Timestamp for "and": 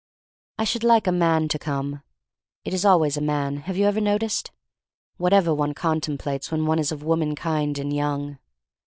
7.77-7.93